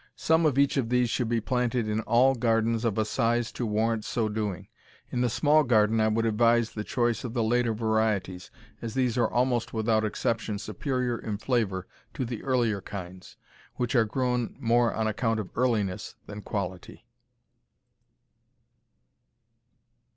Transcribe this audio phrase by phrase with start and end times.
[0.15, 3.67] Some of each of these should be planted in all gardens of a size to
[3.67, 4.67] warrant so doing.
[5.11, 8.49] In the small garden I would advise the choice of the later varieties,
[8.81, 11.85] as these are almost without exception superior in flavor
[12.15, 13.37] to the earlier kinds,
[13.75, 17.05] which are grown more on account of earliness than quality.